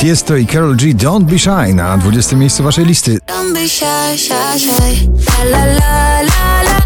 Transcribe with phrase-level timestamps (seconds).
[0.00, 0.94] Tiesto i Carol G.
[0.94, 3.18] Don't Be Shy na 20 miejscu waszej listy.
[3.26, 5.10] Don't be shy, shy, shy.
[5.50, 6.80] La la la la la.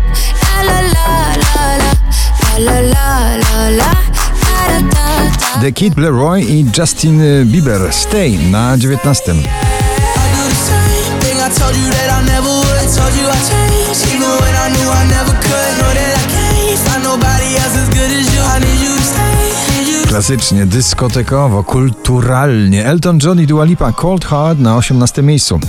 [5.61, 9.35] The Kid Leroy i Justin Bieber Stay na 19.
[20.27, 22.87] Klasycznie, dyskotekowo, kulturalnie.
[22.87, 25.61] Elton John i Dua Lipa Cold Hard na 18 miejscu.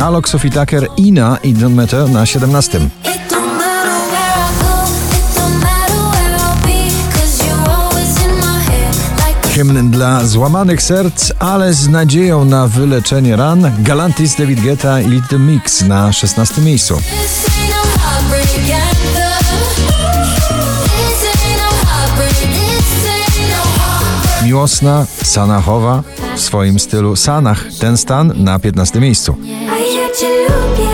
[0.00, 2.80] Alok, Sophie Tucker, Ina i Don Matter na 17.
[9.54, 13.72] Hymn dla złamanych serc, ale z nadzieją na wyleczenie ran.
[13.78, 16.94] Galantis, David Guetta i Little Mix na 16 miejscu.
[16.94, 17.00] No
[17.70, 17.82] no
[23.50, 24.46] no.
[24.46, 26.02] Miłosna, Sanachowa
[26.36, 27.64] w swoim stylu Sanach.
[27.80, 29.36] Ten stan na 15 miejscu.
[29.70, 30.90] A ja cię lubię,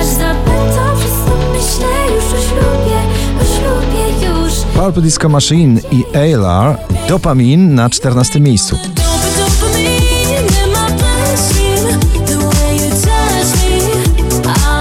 [0.00, 2.98] aż zapytam wszystko myślę już o ślubie,
[3.40, 4.52] o ślubie już.
[4.74, 8.76] Purple Disco Machine i ALR Dopamin na 14 miejscu.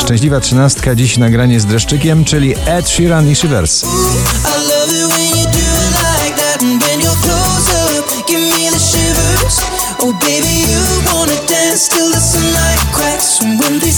[0.02, 3.86] Szczęśliwa trzynastka dziś nagranie z dreszczykiem, czyli Ed Sheeran i Shivers.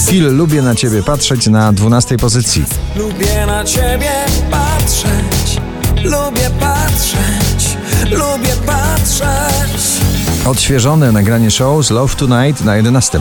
[0.06, 2.64] Phil, lubię na ciebie patrzeć na 12 pozycji.
[2.96, 4.10] Lubię na ciebie
[4.50, 5.60] patrzeć,
[6.04, 7.69] lubię patrzeć,
[8.04, 10.00] lubię patrzeć.
[10.46, 13.20] Odświeżone nagranie show z Love Tonight na 11.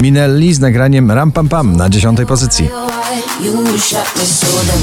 [0.00, 2.68] Minelli z nagraniem Ram Pam Pam na 10 pozycji.
[3.40, 4.80] You shot me so damn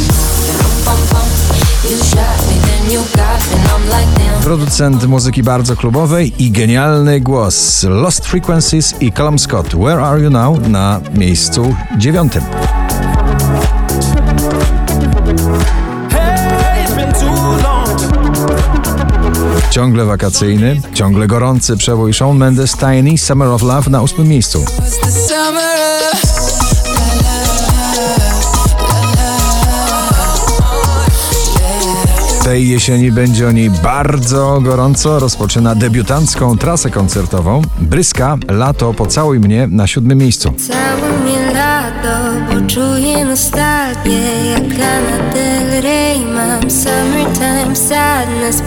[0.85, 1.21] bum, bum.
[1.47, 1.50] You
[4.43, 10.29] Producent muzyki bardzo klubowej i genialny głos Lost Frequencies i Callum Scott Where Are You
[10.29, 12.43] Now na miejscu dziewiątym.
[19.71, 24.65] Ciągle wakacyjny, ciągle gorący przebój Shawn Mendes Tiny Summer of Love na ósmym miejscu.
[32.44, 35.19] Tej jesieni będzie o niej bardzo gorąco.
[35.19, 37.62] Rozpoczyna debiutancką trasę koncertową.
[37.79, 40.53] Bryska, lato, pocałuj mnie na siódmym miejscu.
[40.57, 42.18] Całe mnie lato,
[42.50, 44.19] bo czuję nostalgię
[44.52, 48.62] Jak Lana Del Rey mam summertime sadness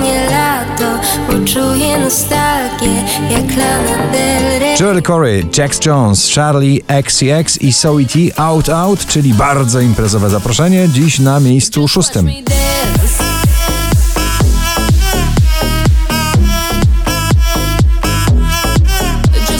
[0.00, 2.94] mnie lato, bo czuję nostalgię
[3.30, 7.72] Jak Lana Del Rey Joel Corey, Jax Jones, Charlie XCX i
[8.06, 12.30] T Out Out, czyli bardzo imprezowe zaproszenie, dziś na miejscu szóstym.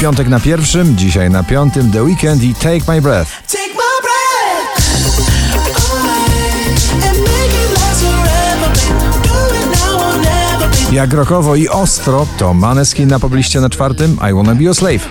[0.00, 3.31] Piątek na pierwszym, dzisiaj na piątym The Weekend i Take My Breath.
[10.93, 15.09] Jak rokowo i ostro, to Maneskin na pobliście na czwartym I Wanna Be Your Slave.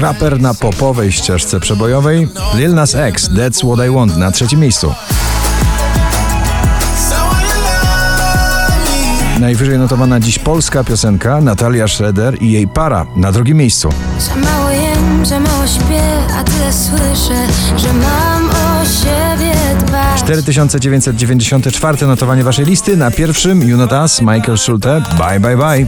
[0.00, 4.94] Raper na popowej ścieżce przebojowej Lil Nas X, That's What I Want na trzecim miejscu.
[9.40, 13.88] Najwyżej notowana dziś polska piosenka Natalia Schroeder i jej para na drugim miejscu.
[14.18, 16.02] Za mało jem, za mało śpię,
[16.38, 17.46] a tyle słyszę,
[17.76, 19.54] że mam o siebie
[19.86, 25.86] dbać 4994 notowanie waszej listy na pierwszym You Not Us, Michael Schulte, Bye Bye Bye.